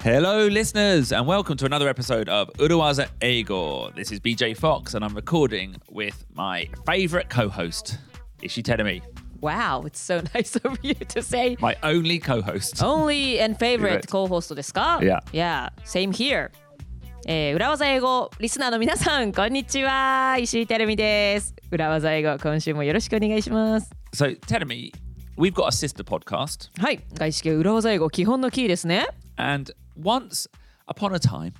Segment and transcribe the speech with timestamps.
[0.00, 3.94] Hello, listeners, and welcome to another episode of Uruwaza Eigo.
[3.94, 7.98] This is BJ Fox, and I'm recording with my favorite co host,
[8.42, 9.02] Ishi Terumi,
[9.40, 12.82] Wow, it's so nice of you to say my only co host.
[12.82, 14.08] only and favorite Favorite.
[14.08, 15.20] co-host ですか Yeah.
[15.32, 16.50] Yeah, same here.
[17.27, 24.91] えー、裏技英語リスナーの皆さんこんにちは石井てるみです裏技英語今週もよろしくお願いします So, Terumi,
[25.37, 30.49] we've got a sister podcast, はい外資系裏技英語基本のキーですね and once
[30.87, 31.53] upon a time,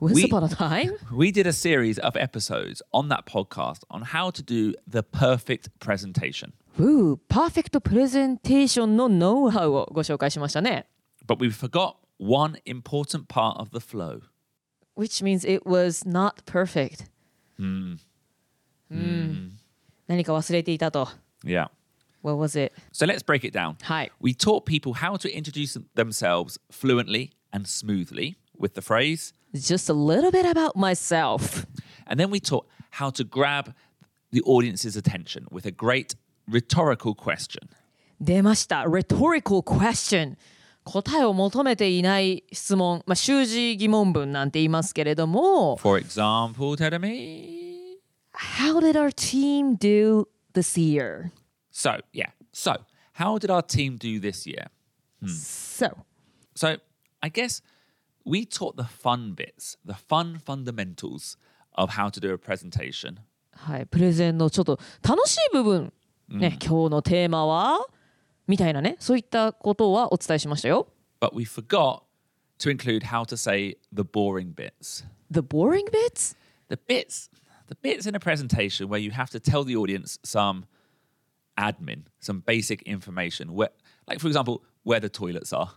[0.00, 4.02] Once We- upon a time we did a series of episodes on that podcast on
[4.02, 6.52] how to do the perfect presentation.
[6.78, 10.86] うーパーフェクトプレゼンテーションのノウハウをご紹介しましたね
[11.26, 14.20] But we forgot one important part of the flow.
[14.95, 17.05] which means it was not perfect
[17.59, 17.99] うん
[20.07, 21.07] 何か忘れていたと
[21.43, 21.67] Yeah.
[22.21, 22.73] What was it?
[22.91, 23.75] So let's break it down.
[23.81, 29.89] はい We taught people how to introduce themselves fluently and smoothly with the phrase, Just
[29.89, 31.65] a little bit about myself
[32.07, 33.73] and then we taught how to grab
[34.31, 36.15] the audience's attention with a great
[36.47, 37.69] rhetorical question.
[38.21, 40.35] 出ました rhetorical question
[40.84, 47.98] 答えを求めていない質問、まあ、習字疑問文なんて言いますけれども For example, Terumi.
[48.32, 51.30] How did our team do this year?
[51.70, 52.30] So, yeah.
[52.52, 52.76] So,
[53.14, 54.70] how did our team do this year?
[55.26, 56.04] So
[56.54, 56.76] So,
[57.22, 57.62] I guess
[58.24, 61.36] we taught the fun bits, the fun fundamentals
[61.74, 63.18] of how to do a presentation.
[63.56, 65.92] はいプレゼンのちょっと楽しい部分
[66.28, 67.86] ね、今日のテーマは
[68.46, 70.88] みたいなねそういったことはお伝えしましたよ
[71.20, 72.02] But we forgot
[72.58, 75.04] to include how to say the boring bits.
[75.30, 76.36] The boring bits?
[76.68, 77.30] the bits
[77.68, 80.64] the bits in a presentation where you have to tell the audience some
[81.58, 83.70] admin some basic information where
[84.06, 85.68] like for example where the toilets are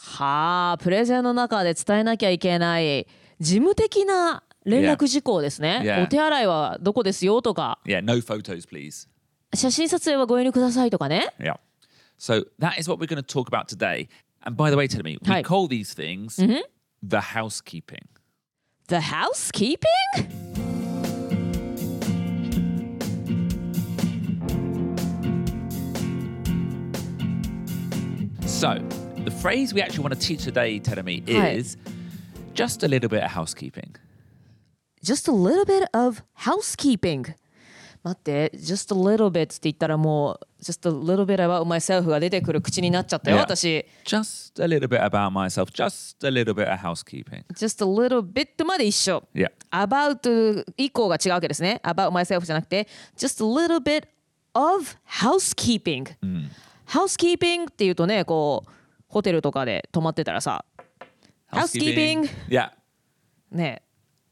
[0.00, 3.06] はあプレゼンの中で伝えなきゃいけない
[3.40, 6.04] 事務的な連絡事項ですね、Yeah.
[6.04, 9.08] お手洗いはどこですよとか yeah no photos please
[9.54, 11.58] 写真撮影はご遠慮くださいとかね yeah
[12.18, 14.08] so that is what we're going to talk about today
[14.44, 15.42] and by the way tell me we Hi.
[15.42, 16.60] call these things mm-hmm.
[17.02, 18.08] the housekeeping
[18.88, 19.86] The housekeeping?
[28.46, 28.74] so
[29.24, 31.50] the phrase we actually want to teach today Teremi, Hi.
[31.50, 31.76] is
[32.54, 33.94] just a little bit of housekeeping
[35.02, 37.34] Just a little bit of housekeeping
[38.02, 43.40] 待って、just a little bit って言ったらもう just a little bit about myself が出てくる口になっちゃったよ、Yeah.
[43.40, 47.86] 私 just a little bit about myself just a little bit of housekeeping just a
[47.86, 54.08] little bit まで一緒 yeah about 以降が違うわけですね about myself じゃなくて just a little bit
[54.54, 56.06] of housekeeping、
[56.86, 58.70] housekeeping っていうとねこう
[59.08, 60.64] ホテルとかで泊まってたらさ
[61.52, 62.70] housekeeping yeah
[63.50, 63.82] ね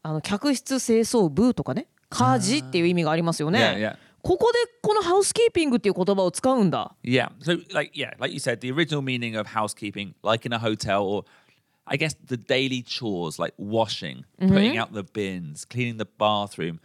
[0.03, 3.97] あの客室清掃部とかね家事っていう意味がありますよね、Yeah, yeah.
[4.23, 7.29] ここでこのハウスキーピングっていう言葉を使うんだ Yeah.
[7.41, 11.03] So, like, yeah, like you said, the original meaning of housekeeping, like in a hotel,
[11.03, 11.23] or
[11.85, 16.79] I guess the daily chores, like washing, putting out the bins, cleaning the bathroom.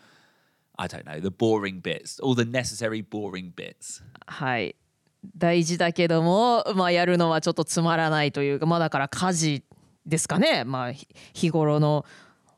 [0.79, 4.03] I don't know, the boring bits, all the necessary boring bits.
[4.27, 4.77] はい
[5.37, 9.63] 大事だけども、まあ、やるのはちょっとつまらないというかまあだから家事
[10.05, 12.05] ですかねまあひ日頃の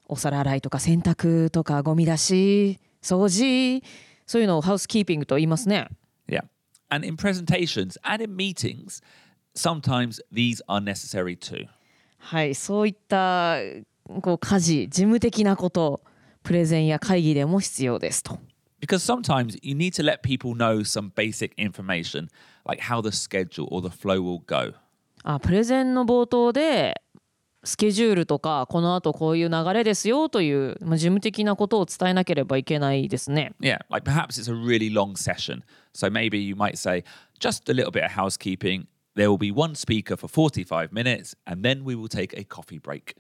[0.07, 3.83] お皿洗いとか洗濯とかゴミ出し掃除
[4.27, 5.89] そういうのをハウスキーピングと言いますね
[6.27, 6.43] Yeah.
[6.91, 9.03] And in presentations and in meetings,
[9.55, 11.67] sometimes these are necessary too.
[12.19, 13.59] はいそういった
[14.23, 16.01] こう家事事務的なこと
[16.43, 18.39] プレゼンや会議でも必要ですと
[18.81, 22.29] Because sometimes you need to let people know some basic information,
[22.67, 24.75] like how the schedule or the flow will go.
[25.23, 27.01] あプレゼンの冒頭で
[27.65, 33.55] スケジュールとかこのあとこういう流れですよという、まあ、事務的なことを伝えなければいけないですね。
[33.61, 35.63] Yeah, like perhaps it's a really long session.
[35.95, 37.05] So maybe you might say,
[37.41, 38.87] just a little bit of housekeeping.
[39.17, 42.81] There will be one speaker for 45 minutes, and then we will take a coffee
[42.81, 43.17] break.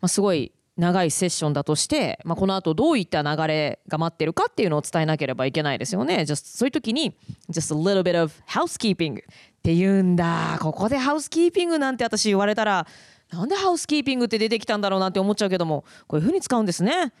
[0.00, 6.20] まあ、すごい長いセッションだとして、まあ、このあとどういった流れが待ってるかっていうのを伝えなければいけないですよね。
[6.20, 7.16] Just そういう時に
[7.50, 9.22] just a little bit of housekeeping っ
[9.62, 10.58] て言うんだ。
[10.60, 12.86] ここでハウスキーピングなんて私言われたら
[13.30, 17.12] なんでハウスキーピングって出てきたんだろうなって思っちゃうけどもこういう風に使うんですね。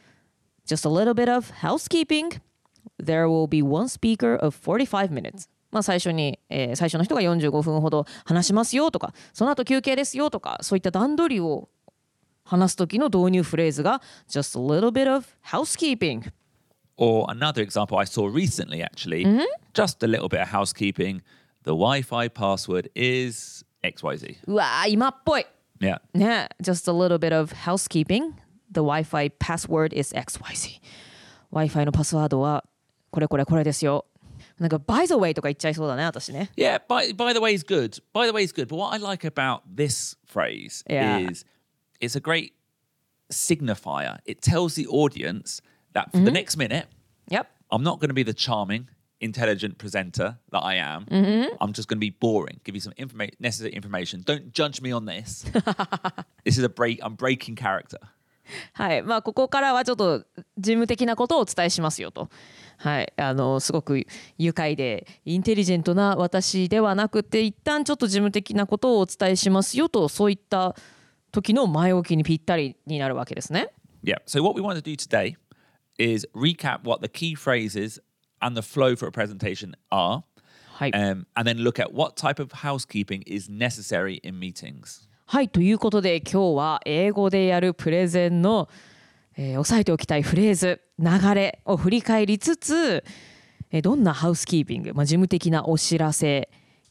[0.66, 2.40] Just a little bit of housekeeping.
[3.02, 5.48] There will be one speaker of 45 minutes.
[5.70, 11.68] まあ最初に、えー最初の人が45分ほど話しますよとか、その後休憩ですよとか、そういった段取りを
[12.44, 16.32] 話す時の導入フレーズが just a little bit of housekeeping。
[16.96, 19.24] Or another example I saw recently, actually,
[19.72, 21.22] just a little bit of housekeeping.
[21.62, 24.38] The Wi Fi password is XYZ.
[24.46, 25.46] うわー今っぽい
[25.79, 25.99] Yeah.
[26.13, 28.33] ね just a little bit of housekeeping
[28.71, 30.79] the Wi-Fi password is XYZ
[31.51, 32.63] Wi-Fi のパスワードは
[33.11, 34.05] これこれこれですよ
[34.57, 38.01] なんか by the way とか言っちゃいそうだね私ね Yeah, by, by the way is good.
[38.13, 38.67] By the way is good.
[38.69, 41.19] But what I like about this phrase Yeah.
[41.29, 41.45] is
[41.99, 42.53] it's a great
[43.31, 44.19] signifier.
[44.25, 45.61] It tells the audience
[45.93, 46.87] that for the next minute,
[47.29, 48.87] Yep I'm not going to be the charming,
[49.20, 51.06] intelligent presenter that I am.
[51.60, 52.60] I'm just going to be boring.
[52.64, 54.22] Give you some informa- necessary information.
[54.24, 55.44] Don't judge me on this.
[56.44, 57.00] this is a break.
[57.02, 57.98] I'm breaking character.
[58.72, 60.24] はいまあここからはちょっと
[60.58, 62.28] 事務的なことをお伝えしますよと
[62.78, 64.04] はいあのすごく
[64.38, 70.74] 愉快でインテリジェントな私ではなくて一旦ちょっと事務的なことをお伝えしますよとそういった
[71.30, 73.68] 時の前置きにぴったりになるわけですね
[74.02, 74.16] Yeah.
[74.26, 75.36] So what we want to do today
[75.98, 78.00] is recap what the key phrases
[78.40, 80.22] and the flow for a presentation are,
[80.72, 85.08] はい、um, and then look at what type of housekeeping is necessary in meetings.
[85.26, 88.68] はいということで今日は英語でやるプレゼンの、
[89.36, 93.04] えー押さえておきたいフレーズ流れを振り返りつつ、
[93.70, 96.48] えーどんなハウスキーピング、まあ、事務的なお知らせ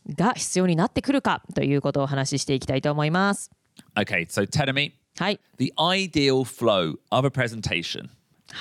[0.07, 3.51] が必要になってくるかということをお話ししていきたいと思います。
[3.96, 4.28] Okay.
[4.28, 8.10] So Tenemy, はい、the ideal flow of a presentation,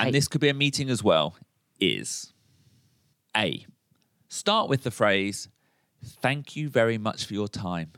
[0.01, 1.35] and this could be a meeting as well,
[1.81, 2.35] is
[3.34, 3.66] A.
[4.30, 5.50] Start with the phrase,
[6.22, 7.90] "Thank you very much for your time."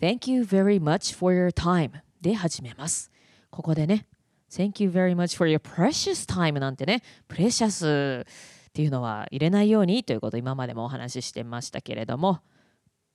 [0.00, 3.10] Thank you very much for your time で始めます。
[3.50, 4.06] ここでね、
[4.50, 8.26] Thank you very much for your precious time なんてね、プレシャス
[8.70, 12.40] っていうのは入れないようにということを今までもお話ししてましたけれども、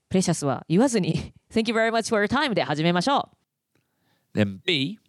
[0.10, 3.30] プレシャスは言わずに Thank you very much for your time で始めましょ
[4.34, 4.38] う。
[4.38, 5.00] Then B,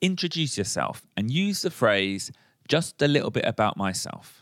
[0.00, 2.32] introduce yourself and use the phrase,
[2.68, 4.37] "Just a little bit about myself."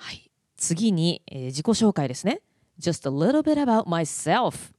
[0.00, 0.30] はい。
[0.56, 2.40] 次に、えー自己紹介ですね。
[2.80, 4.72] Just a little bit about myself.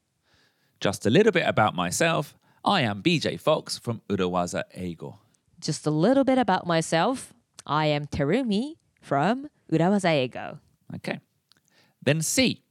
[0.80, 2.36] Just a little bit about myself.
[2.64, 5.14] I am BJ Fox from Urawaza Eigo.
[5.60, 7.34] Just a little bit about myself.
[7.66, 10.58] I am Terumi from Urawaza Eigo.
[10.96, 11.20] Okay.
[12.04, 12.64] Then C,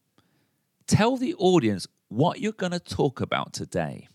[0.88, 4.08] tell the audience what you're going to talk about today.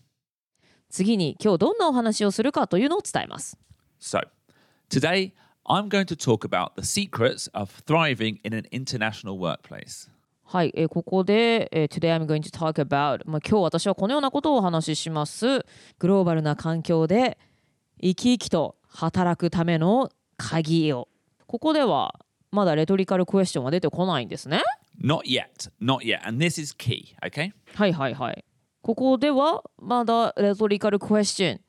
[0.90, 3.56] 次に今日どんなお話をするかというのを伝えます。
[3.98, 4.20] So,
[4.90, 5.32] today
[5.68, 10.08] I'm going to talk about the secrets of thriving in an international workplace.
[10.44, 15.66] はい、えーここで、えー Today I'm going to talk about、まあ、今日私はこのようなことをお話しします。
[15.98, 17.36] グローバルな環境で
[18.00, 21.08] 生き生きと働くための鍵を。
[21.46, 22.14] ここでは
[22.52, 24.62] まだレトリカルクエスチョンは出てこないんですね。
[25.02, 26.20] Not yet, not yet.
[26.26, 27.52] And this is key, okay?
[27.74, 28.44] はいはいはい。
[28.82, 31.60] ここではまだレトリカルクエスチョン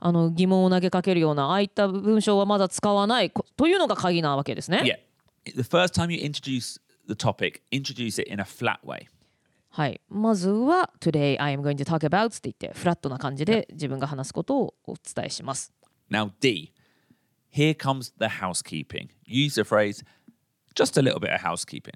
[0.00, 4.82] あの疑問を投げかけるようなああいった文章はまだ使わないこというのが鍵なわけですね。
[5.46, 5.54] Yeah.
[5.54, 9.06] The first time you introduce the topic, introduce it in a flat way.
[9.68, 15.72] はい、まずは Today I am going to talk about って言ってフラットな感じで自分が話すことをお伝えします。
[16.10, 16.72] Now, D,
[17.54, 19.10] here comes the housekeeping.
[19.26, 20.04] Use the phrase,
[20.74, 21.94] just a little bit of housekeeping.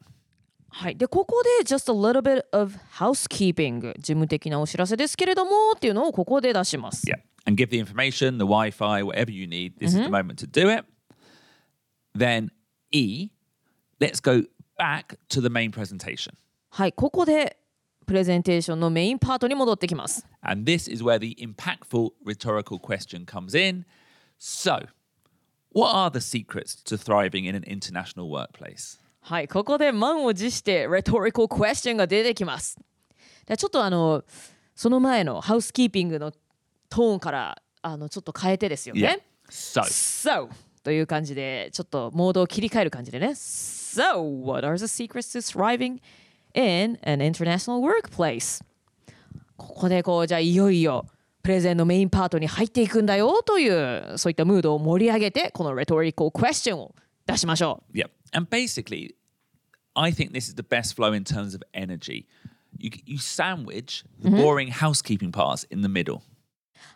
[0.77, 7.07] はい、でここで Just a little bit of housekeeping 事務的なお知らせですけれどもっていうのをここで出します。
[7.07, 7.21] Yeah.
[7.47, 9.75] And give the information, the Wi Fi, whatever you need.
[9.79, 10.85] This is the moment to do it.
[12.19, 12.51] Then
[12.91, 13.31] E,
[14.01, 14.43] let's go
[14.77, 16.35] back to the main presentation.
[16.71, 17.57] はい、ここで
[18.05, 20.27] プレゼンテーションのメインパートに戻ってきます。
[20.41, 23.85] And this is where the impactful rhetorical question comes in.
[24.41, 24.89] So,
[25.71, 28.99] what are the secrets to thriving in an international workplace?
[29.27, 32.79] はい、ここで満を持して rhetorical question が出てきます。
[33.47, 34.23] でちょっとあの
[34.75, 36.31] その前のハウスキーピングの
[36.91, 39.27] トーンからあのちょっと変えてですよね。
[39.49, 40.49] So, So
[40.83, 46.03] という感じでちょっとモードを切り替える感じでね So what are the secrets to thriving
[46.53, 48.63] in an international workplace?
[49.57, 51.07] ここでこうじゃあいよいよ
[51.43, 56.95] プレゼンのメインパートに入っていくんだよというそういったムードを盛り上げてこの rhetorical question を
[57.27, 58.11] 出しましょう yeah.
[58.35, 59.15] And basically,
[59.95, 62.27] I think this is the best flow in terms of energy.
[62.79, 66.23] You, you sandwich the boring housekeeping parts in the middle.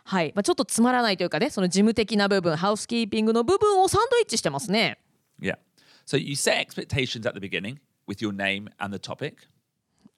[0.03, 4.99] はい、まあ、ちょっとつまらないというかねその事務的な部分ハウスキーピングの部分をサンドイッチしてますね
[5.41, 5.57] Yeah.
[6.05, 9.35] So you set expectations at the beginning with your name and the topic.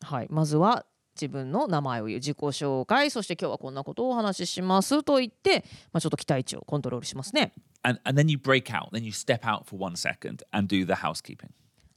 [0.02, 0.86] はい、まずは
[1.16, 7.54] 自分の名前を言う自己紹介そして今日はこんなことをお話ししますと言って、まあ、ちょっと期待値をコントロールしますね。
[7.84, 8.92] And, and then you break out.
[8.92, 11.50] Then you step out for one second and do the housekeeping.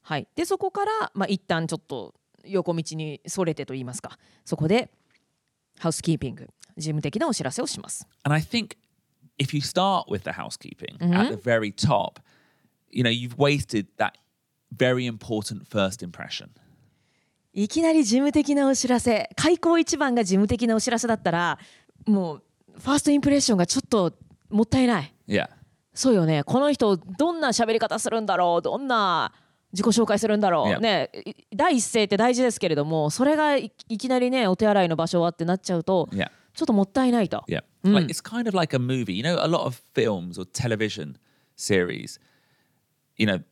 [0.03, 2.15] はい、でそこから、まあ、一旦ちょっと
[2.45, 4.91] 横道にそれてと言いますかそこで
[5.79, 8.07] ハウスキーピング事務的なお知らせをします。
[8.23, 8.77] And I think
[9.39, 12.21] if you start with the housekeeping at the very top,
[12.91, 14.13] you know, you've wasted that
[14.77, 16.49] very important first impression.
[17.53, 21.59] いきなり事務的なお知らせ開口一番が事務的なお知らせだったら
[22.05, 22.43] もう
[22.79, 24.13] ファーストインプレッションがちょっと
[24.51, 25.49] もったいない Yeah.
[25.95, 29.33] そうよねこの人どんな喋り方するんだろうどんな
[29.73, 30.81] 自己紹介するんだろう、Yeah.
[30.81, 36.31] ねい第一声って大事ですけれどもそれがいいきなりねお手洗いの場所はってなっちゃうと Yeah.
[36.55, 37.65] ちょっともったいないと、Yeah.
[37.83, 39.15] Like it's kind of like a movie.
[39.15, 41.17] You know, a lot of films or television
[41.57, 42.21] series,
[43.17, 43.43] you know,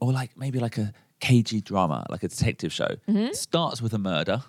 [0.00, 2.98] or like maybe like a KG drama, like a detective show,
[3.32, 4.42] starts with a murder.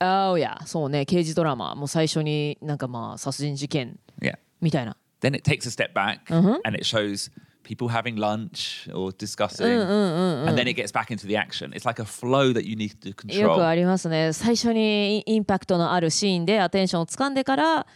[0.00, 4.38] ああいやそうね刑事ドラマもう最初になんかまあ殺人事件 Yeah.
[4.60, 7.30] みたいな Then it takes a step back and it shows
[7.62, 9.66] people having lunch or discussing.
[9.66, 11.72] And then it gets back into the action.
[11.72, 13.66] It's like a flow that you need to よく control.
[13.66, 17.86] ありますね最初にイインパクトのあるシーンでアテンションを掴んでから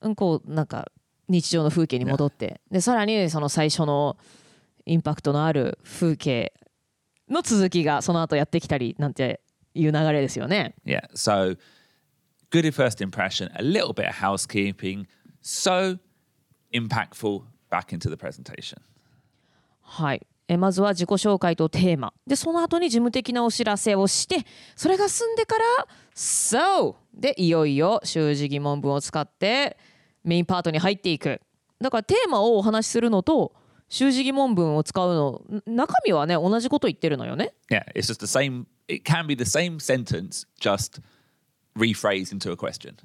[0.00, 0.90] うんこうなんか
[1.28, 4.16] 日常の風景に戻ってでさらにその最初の
[4.86, 6.52] インパクトのある風景
[7.28, 9.40] の続きがその後やってきたりなんて
[9.74, 10.74] いう流れですよね。
[10.84, 11.08] Yeah.
[11.14, 11.56] So
[12.50, 15.06] good first impression, a little bit of housekeeping,
[15.42, 15.98] so
[16.74, 18.78] impactful back into the presentation.
[19.80, 24.44] はいえまずは自己紹介とテーマでその後に事務的なお知らせをして
[24.76, 25.64] それが済んでから
[26.14, 29.78] 「So!」でいよいよ習字疑問文を使って
[30.22, 31.40] メインパートに入っていく
[31.80, 33.54] だからテーマをお話しするのと
[33.88, 38.66] 習字疑問文を使うのん中身はね同じこと言ってるのよね Yeah, it's just the same.
[38.88, 41.00] It can be the same sentence, just
[41.76, 42.96] rephrased into a question.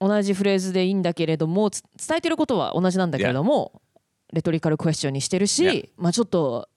[0.00, 3.82] 同じフレーズでいいんだけれどもつ伝えてることは同じなんだけれども、
[4.32, 5.88] レトリカルクエスチョンにしてるし、Yeah.
[5.96, 6.68] まあちょっと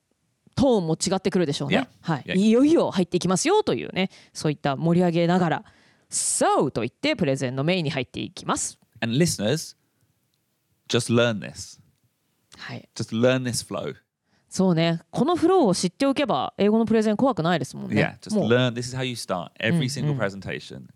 [0.54, 1.78] トーンも違ってくるでしょうね。
[1.78, 1.86] Yeah.
[2.00, 2.36] はい、Yeah.
[2.36, 5.64] いよいよ入っていきますよというねそういった盛り上げながら
[6.10, 8.78] 「So」と言ってプレゼンのメインに入っていきます。
[9.00, 9.76] And listeners,
[10.88, 11.80] just learn this.
[12.56, 13.94] はい、Just learn this flow.
[14.48, 18.00] そうねこのフローを知っておけば英語のプレゼン怖くないですもんね。
[18.00, 18.72] Yeah, just learn.
[18.74, 20.86] This is how you start every single presentation.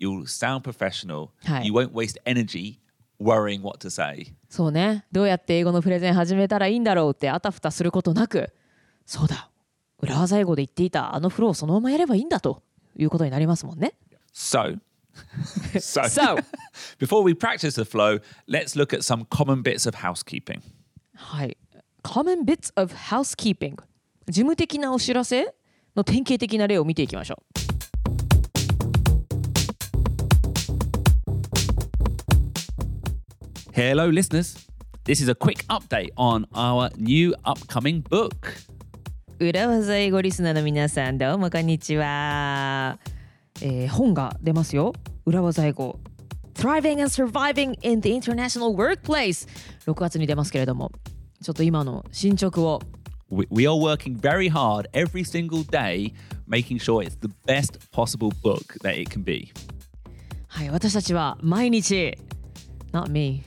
[0.00, 1.28] You'll sound professional.
[1.44, 1.66] はい。
[1.66, 2.78] You won't waste energy
[3.20, 4.34] worrying what to say.
[4.48, 8.52] そうねどうやって英語のプレゼン始めたらいいんだろうってあたふたすることなく
[9.06, 9.50] そうだ
[10.00, 12.62] 裏技英語で言っていたあのフローをそのままやればいいんだと
[12.96, 13.94] いうことになりますもんね。
[14.32, 14.78] So,
[15.78, 16.36] so, So
[16.98, 20.60] before we practice the flow, let's look at some common bits of housekeeping.
[21.14, 21.56] はい。
[22.02, 23.76] Common bits of housekeeping
[24.26, 25.54] 事務的なお知らせ
[25.96, 27.63] の典型的な例を見ていきましょう。
[33.73, 34.67] Hello, listeners.
[35.05, 38.53] This is a quick update on our new upcoming book.
[39.39, 42.99] 裏技英語リスナーの皆さんどうもこんにちは、
[43.61, 44.91] えー本が出ますよ
[45.25, 45.97] 裏技英語
[46.55, 49.47] Thriving and Surviving in the International Workplace
[49.85, 50.91] 6月に出ますけれども
[51.41, 52.81] ちょっと今の進捗を
[53.31, 56.13] We, we are working very hard every single day,
[56.47, 59.53] making sure it's the best possible book that it can be.
[60.47, 62.17] はい私たちは毎日
[62.94, 63.42] Not me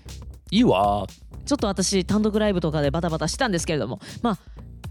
[0.52, 1.08] You are
[1.46, 4.40] ちょっと私単独ライブとかでバタバタしたんですけれどもまあ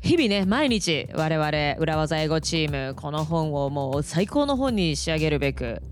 [0.01, 5.83] 日々ね毎日我々裏技英語チームこの本をもう最高の本に仕上げるべく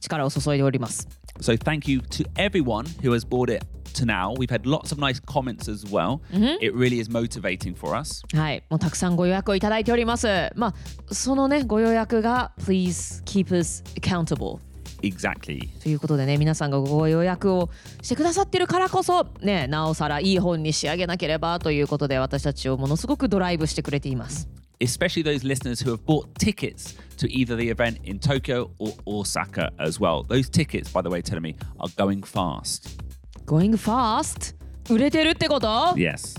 [0.00, 1.08] 力を注いでおります
[1.40, 4.34] So thank you to everyone who has bought it to now.
[4.38, 6.20] We've had lots of nice comments as well.
[6.60, 8.22] It really is motivating for us.
[8.36, 14.60] はいもうたくさんご予約をいただいておりますまあそのねご予約が Please keep us accountable
[15.06, 15.68] Exactly.
[15.82, 17.70] ということでね皆さんがご予約を
[18.02, 24.48] してくださってるからこそねなおさらいい本に仕上げなければということで私たちをものすごくドライブしてくれています
[24.80, 29.70] Especially those listeners who have bought tickets to either the event in Tokyo or Osaka
[29.78, 30.24] as well.
[30.24, 33.00] Those tickets, by the way, telling me, are going fast.
[33.46, 34.56] Going fast
[34.92, 36.38] 売れてるってこと Yes.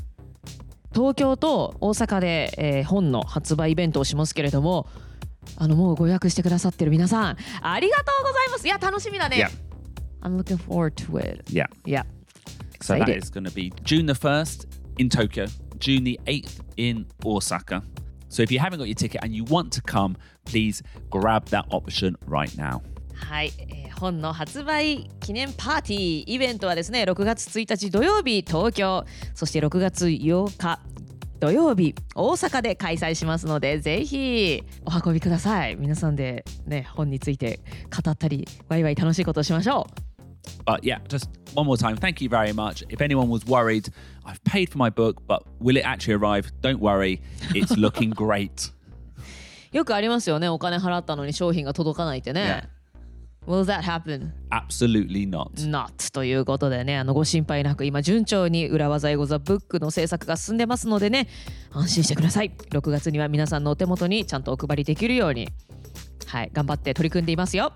[0.94, 4.88] 東京と大阪で、えー本の発売イベントをしますけれども
[5.58, 9.50] あのもうご予約してくださってる皆さんありがとうございますいや楽しみだね Yeah.
[10.22, 11.68] I'm looking forward to it Yeah.
[11.86, 12.04] Yeah
[12.82, 13.24] So that Excited.
[13.24, 14.66] is going to be June the 1st
[14.98, 15.46] in Tokyo,
[15.80, 17.84] June the 8th in Osaka.
[18.30, 21.66] So if you haven't got your ticket and you want to come, please grab that
[21.72, 22.82] option right now.
[23.16, 30.80] はい、えー本の発売記念パーティーイベントはですね6月1日土曜日東京そして6月8日
[31.40, 37.60] 土曜日大阪で開催しますのでぜひお運びください皆さんでね本について
[38.04, 40.06] 語ったりワイワイ楽しいことをしましょう
[40.64, 42.84] But yeah, just one more time, thank you very much.
[42.90, 43.90] If anyone was worried,
[44.26, 46.52] I've paid for my book, but will it actually arrive?
[46.62, 47.20] Don't worry,
[47.56, 48.72] it's looking great.
[49.72, 52.70] よくありますよねお金払ったのに商品が届かないってね、
[53.48, 54.32] Will that happen?
[54.50, 55.52] Absolutely not.
[55.70, 61.28] Not ということでねあのご心配なく今順調に裏技英語ザブックの制作が進んでますのでね
[61.72, 65.48] 安心してください6月には皆さんのお手元にちゃんとお配りできるように
[66.26, 67.74] はい頑張って取り組んでいますよ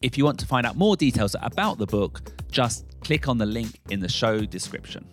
[0.00, 3.46] If you want to find out more details about the book, just click on the
[3.46, 5.04] link in the show description.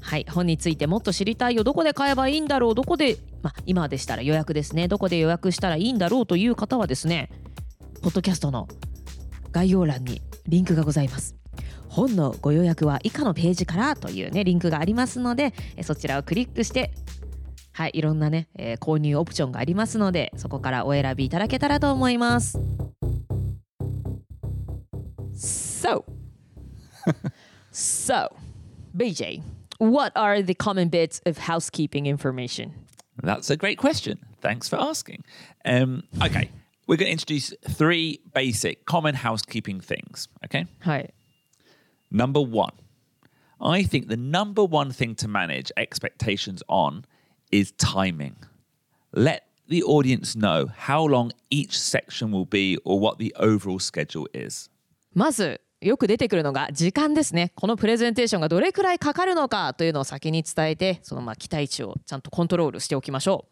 [0.00, 7.28] はい本についてもっと知りたいよどこで買えばいいんだろうどこで、まあ、今でしたら予約ですねどこで予約したらいいんだろうという方はですね
[8.02, 8.68] ポッドキャストの
[9.56, 11.34] 概要欄にリンクがございます
[11.88, 16.90] 本のご予約は以下のページからというねリンクがありますのでそちらをクリックして
[17.72, 22.58] はいいろんなね、えー購入オプションがありますのでそこからお選びいただけたらと思います
[25.34, 26.04] So
[27.72, 28.28] So
[28.94, 29.40] BJ
[29.78, 32.74] what are the common bits of housekeeping information?
[33.22, 34.18] That's a great question.
[34.42, 35.24] Thanks for asking.
[35.64, 36.50] Um, okay,
[36.87, 40.27] we're going to introduce three basic common housekeeping things.
[40.45, 40.67] Okay.
[40.79, 41.13] はい
[42.11, 42.73] Number one,
[43.59, 47.05] I think the number one thing to manage expectations on
[47.51, 48.35] is timing.
[49.13, 54.27] Let the audience know how long each section will be or what the overall schedule
[54.33, 54.69] is.
[55.13, 63.45] まずよく出てくるのが時間ですねこのプレゼンテーションがどれくらいかかるのかというのを先に伝えてそのまあ期待値をちゃんとコントロールしておきましょ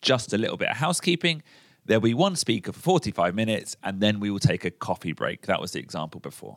[0.00, 1.40] Just a little bit of housekeeping.
[1.86, 5.46] There'll be one speaker for 45 minutes and then we will take a coffee break.
[5.46, 6.56] That was the example before.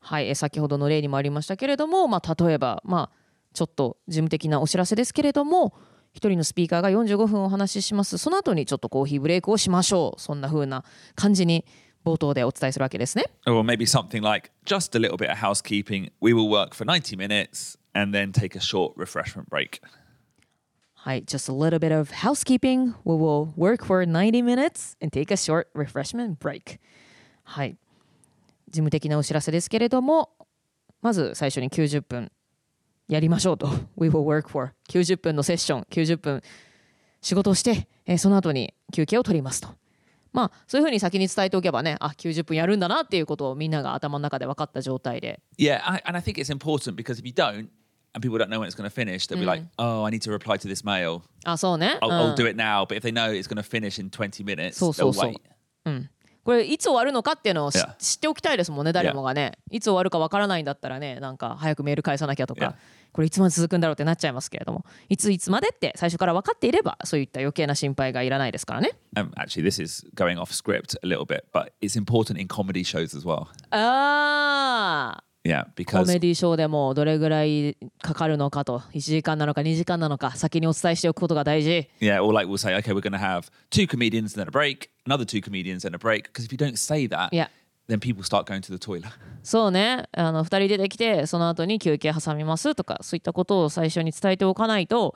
[0.00, 3.16] はいえ先ほどの例にもありましたけれども、まあ、例えばまあ
[3.54, 5.74] ちょっと事務的なお知らせですけれども
[6.12, 11.64] 一人のスピーカーが45分お話ししますその後にちょっとコーヒーブレイクをしましょうそんな風な感じに
[12.04, 16.10] 冒頭でお伝えするわけですね Or maybe something like just a little bit of housekeeping.
[16.20, 19.80] We will work for 90 minutes and then take a short refreshment break.
[21.07, 22.93] はい、just a little bit of housekeeping.
[23.05, 26.81] We will work for 90 minutes and take a short refreshment break.
[27.43, 27.77] はい、
[28.67, 30.31] 事務的なお知らせですけれども、
[31.01, 32.29] まず最初に90分
[33.07, 33.69] やりましょうと。
[33.95, 36.41] We will work for 90分のセッション、90分
[37.21, 39.69] 仕事をして、えーその後に休憩を取りますと。
[40.33, 45.39] まあそういうふうに先に伝えておけばね、あ、90分やるんだなっていうことをみんなが頭の中で分かった状態で。
[45.57, 47.69] Yeah, I, and I think it's important because if you don't,
[48.17, 50.21] and people don't know when it's going to finish, they'll be like, "Oh, I need
[50.23, 51.21] to reply to this mail.
[51.45, 51.97] あ、そうね。
[52.01, 54.43] I'll, うん I'll do it now." But if they know it's going to finish in 20
[54.43, 56.09] minutes, そうそう they'll そう wait.。
[56.43, 57.95] これいつ終わるのかっていうのをし Yeah.
[57.97, 62.73] 知っておきたいですもんね誰もがねいつ終わるかわからないんだったらねなんか早くメール返さなきゃとか Yeah.
[63.11, 72.47] これいつまで続くんだろうってなっちゃいますけれどもいついつまでって最初から分かっていればそういった余計な心配がいらないですからね Um, actually, this is going off script a little bit, but it's important in
[72.47, 73.47] comedy shows as well.
[73.71, 83.49] あー Yeah, コ because メディショーでもどれぐらいかかるのかと1時間なのか2時間なのか先にお伝えしておくことが大事 yeah, or like we'll say, okay, we're going to have
[83.69, 86.23] two comedians and then a break, another two comedians and a break.
[86.33, 87.47] Because if you don't say that, Yeah.
[87.87, 89.07] then people start going to the toilet.
[89.43, 95.15] そうねあの2人出てきてその後に休憩挟みますとかそういったことを最初に伝えておかないと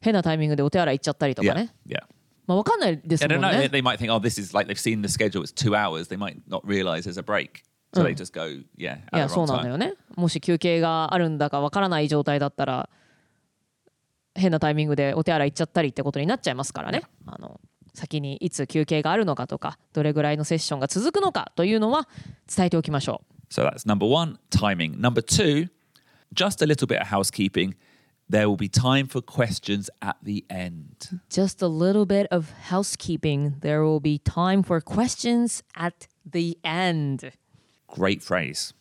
[0.00, 2.00] 変なタイミングでお手洗い行っちゃったりとか Yeah, ね yeah.
[2.46, 5.42] まあ分かんないですもん.ね They, they might think, oh, this is like they've seen the schedule.
[5.42, 6.08] It's two hours.
[6.08, 7.64] They might not realize there's a break,
[8.00, 8.44] so they just go,
[8.76, 9.70] yeah, い at や the そう wrong なんだ time.
[9.70, 12.88] よねもし休憩があるんだかわからない状態だったら
[14.34, 17.60] 変なタイミングでお手洗い行っちゃったりってことになっちゃいますからねあの
[17.94, 22.06] 先にいつ休憩があるのかとかどれぐらいのセッションが続くのかというのは
[22.54, 25.00] 伝えておきましょう So that's number one, timing.
[25.00, 25.68] Number two,
[26.34, 27.76] just a little bit of housekeeping.
[28.28, 31.20] There will be time for questions at the end.
[31.30, 37.30] Just a little bit of housekeeping there will be time for questions at the end
[37.88, 38.74] Great phrase.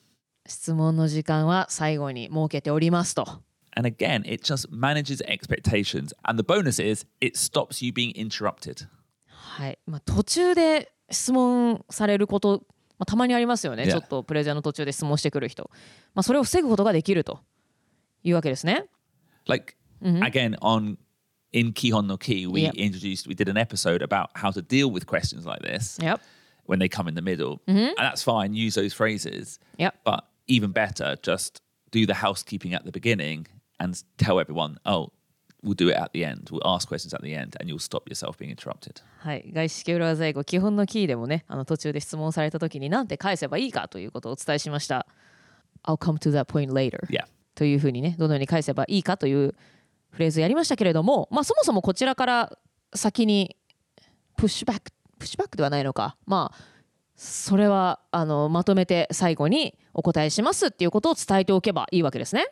[0.48, 3.41] 質問の時間は最後に設けておりますと
[3.78, 6.13] And again, it just manages expectations.
[6.24, 8.88] And the bonus is it stops you being interrupted.
[9.28, 12.63] はいまあ、途中で質問されること、
[12.98, 13.91] まあ、たまにありますよね、Yeah.
[13.91, 15.70] ちょっとプレゼンの途中で質問してくる人、
[16.13, 17.39] まあ、それを防ぐことができると
[18.24, 18.86] いうわけですね。
[19.48, 20.98] Like again, on
[21.52, 22.74] in Kihon no Ki, we Yep.
[22.76, 26.20] introduced, we did an episode about how to deal with questions like this Yep.
[26.66, 27.61] when they come in the middle.
[27.66, 29.59] And that's fine, use those phrases.
[29.79, 29.94] Yep.
[30.05, 33.46] But even better, just do the housekeeping at the beginning
[33.79, 35.11] and tell everyone, oh,
[35.62, 36.49] we'll do it at the end.
[36.51, 39.03] We'll ask questions at the end and you'll stop yourself being interrupted.
[39.18, 45.07] はい、外資系裏技英語基本のキーでもねあの途中で質問された時に何て返せばいいかということをお伝えしました。
[45.85, 47.25] I'll come to that point later、 Yeah.
[47.55, 49.55] というふうにねどのように返せばいいかという
[50.11, 52.59] フレーズやりましたけれども、まあ、そもそもこちらから
[52.94, 53.57] 先に
[54.37, 56.75] プッシュバック プッシュバックではないのかまあ
[57.15, 62.47] それはあのまとめて最後にお答えしますっていうことを伝えておけばいいわけですね。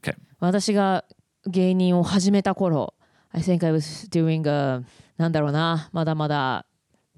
[0.00, 0.16] Okay.
[0.40, 1.04] 私が
[1.46, 2.94] 芸人を始めた頃
[3.30, 4.84] I think I was doing a
[5.16, 6.66] なんだろうなまだまだ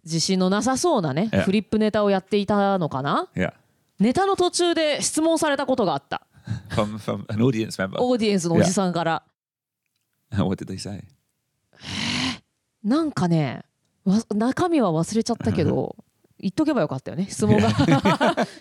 [0.04, 1.42] 自信のなさそうなね、Yeah.
[1.42, 3.52] フリップネタをやっていたのかな？Yeah.
[3.98, 6.26] ネタの途中で質問されたことがあった。
[6.70, 7.96] From from an audience member.
[7.98, 9.22] オーディエンスのおじさんから。
[10.32, 11.04] What did they say?
[12.84, 13.64] なんかね、わ
[14.34, 15.96] 中身は忘れちゃったけど、
[16.40, 17.26] 言っとけばよかったよね。
[17.28, 17.68] 質問が。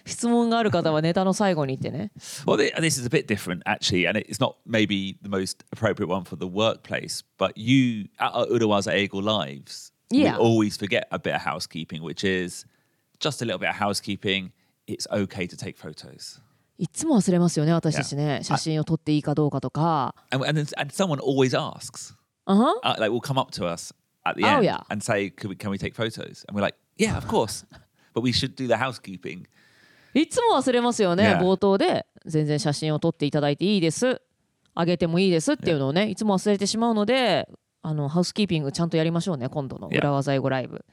[0.06, 2.12] 質問がある方はネタの最後に言ってね。
[2.45, 6.23] Well, thi- this is a bit different actually, and it's not maybe the most appropriate one
[6.23, 7.23] for the workplace.
[7.38, 10.38] But you at our Urawaza Eagle lives, Yeah.
[10.38, 12.65] we always forget a bit of housekeeping, which is
[13.19, 14.52] just a little bit of housekeeping.
[14.88, 16.39] It's okay to take photos,
[16.80, 18.39] いつも忘れますよね、私たちね。
[18.41, 18.43] Yeah.
[18.43, 20.15] 写真を撮っていいかどうかとか。
[20.32, 23.93] and and, and someone always asks, あは uh, like, will come up to us
[24.30, 24.84] at the Oh, end yeah.
[24.90, 27.66] and say, "Can we can we take photos?" And we're like, "Yeah, of course."
[28.13, 29.46] but we should do the housekeeping.
[30.13, 31.40] いつも忘れますよね、Yeah.
[31.40, 34.22] 冒頭で全然写真を撮っていただいていいです
[34.74, 37.48] あげてもいいですっていうのをねいつも忘れてしまうので
[37.84, 40.00] あのハウスキーピングちゃんとやりましょうね今度の Yeah.
[40.00, 40.84] 裏技英語ライブ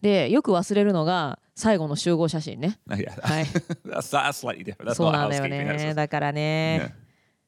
[0.00, 4.90] でよく忘れるのが最後の集合写真ね yeah, はい that's that's slightly different.
[4.90, 6.92] That's そうなんだよ.ねだからね、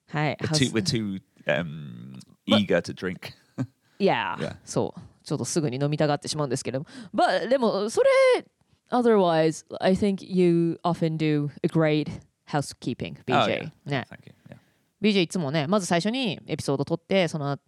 [0.08, 3.32] はいハ we're too, we're too um, eager to drink.
[3.98, 4.56] いや Yeah.
[4.64, 8.44] そうちょっとすぐに飲みたがってしまうんですけども But でもそれ
[8.90, 12.08] otherwise I think you often do a great
[12.48, 13.70] housekeeping BJ、Oh, yeah.
[13.86, 14.34] ね Thank you.
[14.50, 14.56] Yeah.
[15.02, 17.58] BJ いつもねまず最初にエピソード撮ってその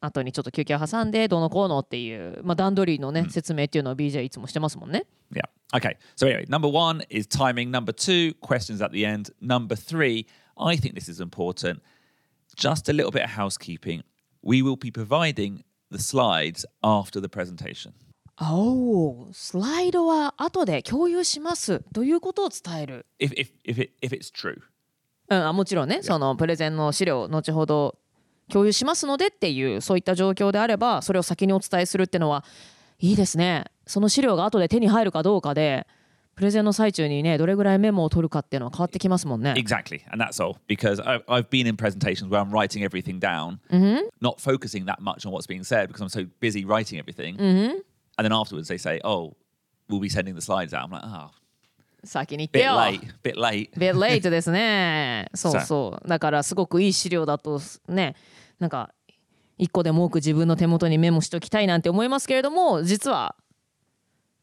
[0.00, 5.42] 後にちょっと休憩を挟んでどうのこうのっていう、まあ、段取りのね、説明っていうのを BJ いつもしてますもんね Yeah.
[5.72, 5.96] Okay.
[6.16, 7.70] So anyway, number one is timing.
[7.70, 9.30] Number two, questions at the end.
[9.40, 10.26] Number three,
[10.58, 11.80] I think this is important.
[12.54, 14.02] Just a little bit of housekeeping.
[14.42, 17.92] We will be providing the slides after the presentation.
[18.40, 24.58] おおスライドは後で共有しますということを伝える If if if it if it's true.
[25.28, 27.96] うん、あもちろんね、そのプレゼンの資料を後ほど
[28.48, 32.44] 共有しますのでっていうそういった状況であればそれを先にお伝えするっていうのは
[32.98, 35.86] いいですねその資料が後で手に入るかどうかで
[36.34, 40.00] プレゼンの最中にねどれぐらいメモを取るかっていうのは変わってきますもんね Exactly.
[40.10, 40.56] And that's all.
[40.66, 43.58] Because I've, I've been in presentations where I'm writing everything down,
[44.20, 47.36] not focusing that much on what's being said because I'm so busy writing everything.
[47.38, 47.82] And
[48.18, 49.34] then afterwards they say, oh,
[49.88, 50.84] we'll be sending the slides out.
[50.84, 51.30] I'm like, oh,
[52.04, 53.70] 先に言って bit よ late, bit late.
[53.78, 58.16] bit late ですねそうさそうだからすごくいい資料だとね
[58.58, 58.92] なんか
[59.56, 63.36] 一個でも多く自分の手元にメモしときたいなんて思いますけれども実は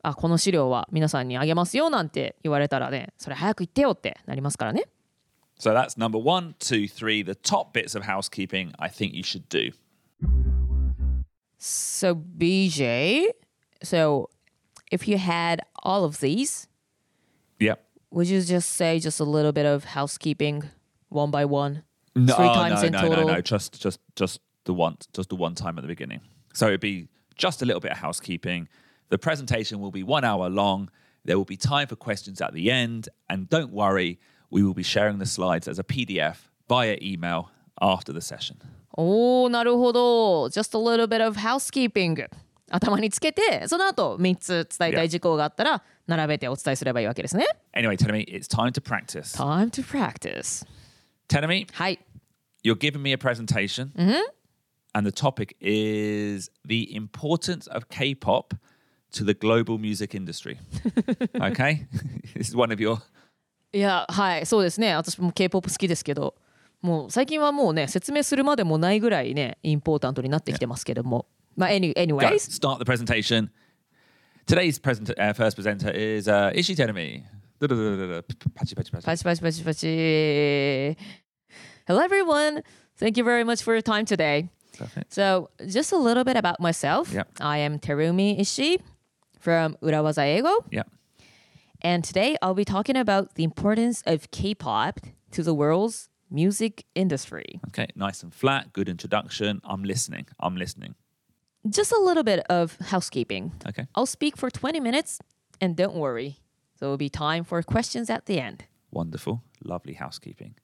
[0.02, 4.84] あこの資料は皆さんにあげますよなんて言われたらねそれ早く言ってよってなりますからね
[5.56, 9.48] So that's number one, two, three, the top bits of housekeeping I think you should
[9.48, 9.72] do.
[11.58, 13.28] So BJ
[13.82, 14.28] so
[14.90, 16.68] if you had all of these
[17.60, 17.80] Yep.
[18.10, 20.64] would you just say just a little bit of housekeeping
[21.08, 21.84] one by one
[22.16, 23.40] No, three oh, times no, in no, total no, no.
[23.40, 26.20] Just, just, just the one, just the one time at the beginning.
[26.52, 28.68] So it'd be just a little bit of housekeeping.
[29.10, 30.90] The presentation will be one hour long.
[31.24, 34.18] There will be time for questions at the end, and don't worry,
[34.50, 36.36] we will be sharing the slides as a PDF
[36.68, 38.56] via email after the session.
[38.96, 42.28] おーなるほど just a little bit of housekeeping
[42.70, 49.36] 頭につけてその後3つ伝えたい事項があったら並べてお伝えすればいいわけですね Anyway, Tenemi, it's time to practice.
[49.36, 50.64] Time to practice
[51.28, 51.98] Tenemi, はい
[52.62, 53.90] you're giving me a presentation,
[54.94, 58.54] and the topic is the importance of K-pop
[59.12, 60.58] to the global music industry.
[61.40, 61.86] okay,
[62.34, 62.98] this is one of your
[63.72, 66.36] いやはいそうですね私も K-POP 好きですけど
[66.80, 73.50] もう最近はもうね説明するまでもないぐらいねインポータントになってきてますけどもまあ any, Go, anyways start the presentation.
[74.46, 77.22] Today's present, uh, first presenter is uh, Ishi Tenemi.
[77.58, 78.22] Da-da-da-da-da.
[78.54, 79.06] Patchy, patchy, patchy.
[79.06, 80.96] パチパチパチパチ
[81.86, 82.62] Hello everyone
[83.00, 85.12] thank you very much for your time today Perfect.
[85.12, 87.12] So, just a little bit about myself.
[87.12, 87.28] Yep.
[87.40, 88.80] I am Terumi Ishii
[89.39, 90.83] from Urawaza Eigo, Yeah.
[91.81, 94.99] and today I'll be talking about the importance of K-pop
[95.31, 97.59] to the world's music industry.
[97.69, 97.87] Okay.
[97.95, 98.71] Nice and flat.
[98.73, 99.61] Good introduction.
[99.63, 100.25] I'm listening.
[100.39, 100.95] I'm listening.
[101.69, 103.51] Just a little bit of housekeeping.
[103.67, 103.87] Okay.
[103.95, 105.19] I'll speak for 20 minutes,
[105.61, 106.39] and don't worry,
[106.79, 108.65] there will be time for questions at the end.
[108.91, 109.43] Wonderful.
[109.63, 110.55] Lovely housekeeping.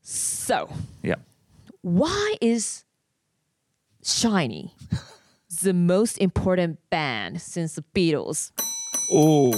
[0.00, 0.68] So,
[1.02, 1.16] Yeah.
[1.82, 2.84] why is
[4.02, 4.74] Shiny
[5.62, 8.52] the most important band since the Beatles?
[9.12, 9.50] Oh,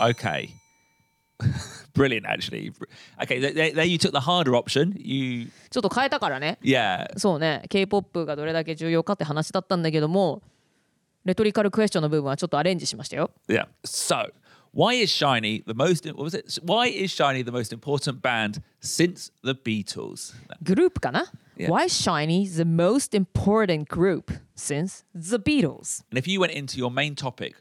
[0.00, 0.50] okay.
[1.94, 2.72] Brilliant, actually.
[3.22, 4.94] Okay, there, there- you took the harder option.
[4.98, 6.58] You, ちょっと変えたからね。
[6.62, 10.42] yeah, そうね K-POP がどれだけ重要かって話だったんだけども
[11.24, 13.66] レトリカルクエスチョンの部分はちょっとアレンジしましたよ yeah.
[13.84, 14.30] So,
[14.77, 16.05] why is Shiny the most?
[16.05, 16.59] What was it?
[16.63, 20.33] Why is Shiny the most important band since the Beatles?
[20.61, 21.25] グループかな、
[21.57, 21.69] Yeah.
[21.69, 26.03] Why is Shiny the most important group since the Beatles?
[26.11, 27.55] And if you went into your main topic,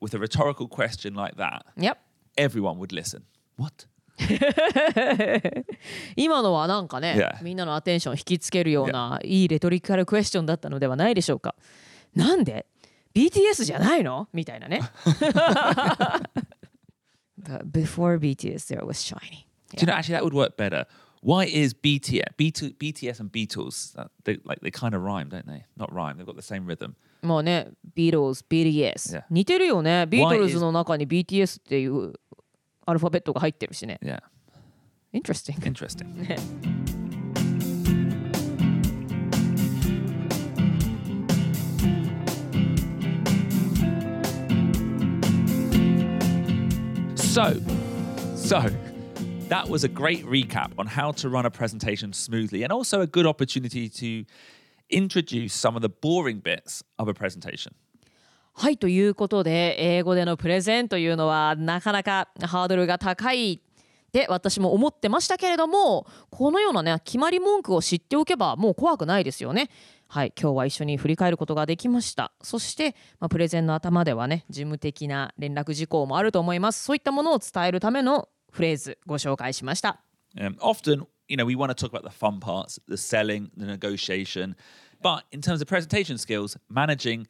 [0.00, 1.98] with a rhetorical question like that, Yep.
[2.36, 3.22] everyone would listen.
[3.56, 3.86] What?
[6.16, 7.42] 今のはなんかね、 Yeah.
[7.42, 11.54] みんなのアテンションを引きつけるようないいレトリカルクエスチョンだったのではないでしょうか。
[12.14, 12.66] なんで
[13.14, 14.80] ?BTS じゃないのみたいなね。
[17.43, 19.47] But before BTS there was Shiny.
[19.75, 20.85] Do you know actually that would work better?
[21.21, 25.47] Why is BTS, B2, BTS and Beatles uh, they like they kind of rhyme, don't
[25.47, 25.63] they?
[25.77, 26.17] Not rhyme.
[26.17, 26.95] They've got the same rhythm.
[27.21, 29.23] もうね、Beatles、BTS、Yeah.
[29.29, 30.05] 似てるよね。
[30.07, 32.13] ビートル is- ズの中に BTS っていう
[32.85, 33.97] アルファベットが入ってるしね。
[34.03, 34.19] Yeah,
[35.13, 35.55] Interesting.
[35.63, 36.82] interesting.
[47.33, 47.59] So,
[48.35, 48.61] so
[49.49, 53.07] that was a great recap on how to run a presentation smoothly and also a
[53.07, 54.23] good opportunity to
[54.91, 57.73] introduce some of the boring bits of a presentation.
[58.53, 63.63] はいということで英語でのプレゼンというのはなかなかハードルが高い
[64.13, 69.71] って私も思ってましたけれどもこのようなね決まり文句を知っておけばもう怖くないですよね。
[70.07, 80.03] はい今日は一緒に振り返ることができましたそして、まあ、プレゼンの頭ではね事務的な連絡事項もあると思いますそういったものを伝えるためのフレーズご紹介しました
[80.37, 83.65] Um, often, you know, we want to talk about the fun parts, the selling, the
[83.65, 84.55] negotiation.
[85.01, 87.27] But in terms of presentation skills, managing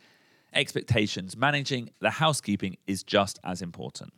[0.54, 4.12] expectations, managing the housekeeping is just as important.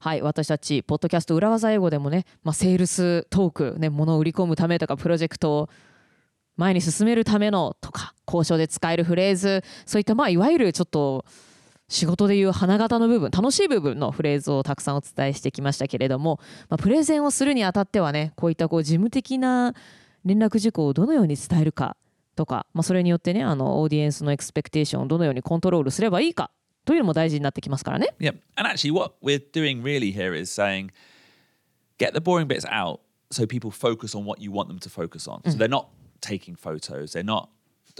[0.00, 5.70] はい私たちポッドキャスト裏技英語でもね、まあ、セールストーク、ね、物を売り込むためとかプロジェクトを
[6.56, 11.24] 前に進めるためのとか交渉で使えるフレーズそういったまあいわゆるちょっと
[11.88, 19.74] 仕事でいう花形の部分楽しい部分のフレーズをたくさんお伝えしてきましたけれども、まあ、プレゼンをするにあたってはねこういったこう事務的な
[20.24, 21.96] 連絡事項をどのように伝えるか
[22.36, 26.50] とか、まあ、それによってねあのオーディエンスのエクスペクテーションをどのようにコントロールすればいいか
[26.85, 28.07] というのも大事になってきますからね。
[28.19, 28.35] Yeah.
[28.55, 30.91] And actually, what we're doing really here is saying
[31.97, 35.27] get the boring bits out so people focus on what you want them to focus
[35.27, 35.41] on.
[35.45, 35.89] So they're not
[36.21, 37.49] taking photos, they're not.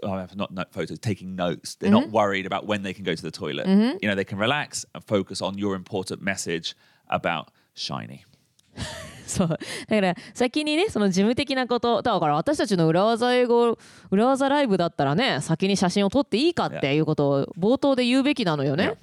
[0.02, 1.76] Oh, not no- photos, taking notes.
[1.76, 3.68] They're not worried about when they can go to the toilet.
[4.02, 6.74] You know, they can relax and focus on your important message
[7.10, 8.24] about shiny.
[9.29, 9.49] そう。
[9.49, 13.79] だから先にねその事務的なことだから私たちの裏技英語
[14.11, 18.95] 裏技ライブだったらね先に写真を撮っていいかっていうことを冒頭で言うべきなのよね。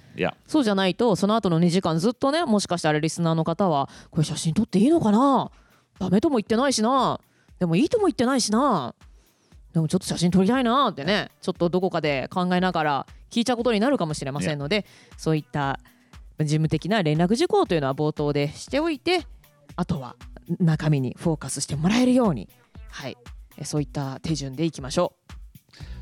[0.48, 5.52] そうじゃないとその後の2時間ずっとねもしかしたらリスナーの方はこれ写真撮っていいのかな？
[6.00, 7.20] ダメとも言ってないしな。
[7.60, 8.94] でもいいとも言ってないしな。
[9.74, 14.86] でもちょっと写真撮りたいなってねちょっとどこかで考えながら聞いちゃうことになるかもしれませんので
[15.18, 15.80] そういった
[16.40, 19.26] 事務的な連絡事項というのは冒頭でしておいて
[19.76, 20.16] あとは
[20.60, 22.50] 中身にフォーカスしてもらえるように
[22.90, 23.18] はい
[23.58, 25.14] えそういった手順でいきましょ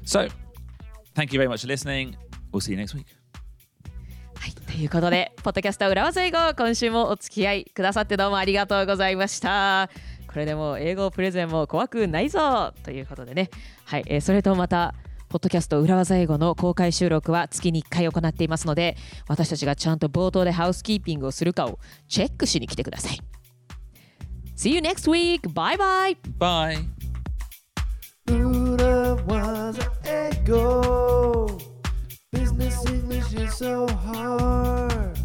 [0.03, 0.05] う。
[0.05, 0.29] So,
[1.15, 2.15] thank you very much for listening.
[2.51, 3.05] We'll see you next week.
[4.35, 9.89] はい、ということで、ポッドキャスト裏技英語、今週もお付き合いくださってどうもありがとうございました。
[10.27, 13.49] これでもう英語プレゼンも怖くないぞということでね、
[13.85, 14.93] はい、えーそれとまた、
[15.27, 18.95] ポッドキャスト裏技英語の公開収録は月に1回行っていますので、
[19.27, 23.19] 私たちがちゃんと冒頭でハウスキーピングをするかをチェックしに来てください。
[24.59, 25.53] See you next week.
[25.53, 26.17] Bye bye.
[26.37, 26.83] Bye.
[28.25, 31.57] Buddha was an ego.
[32.33, 35.18] Business English is so hard.